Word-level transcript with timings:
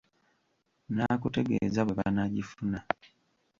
Nnaakutegeeza 0.91 1.81
bwe 1.85 1.97
banaagifuna. 1.99 2.79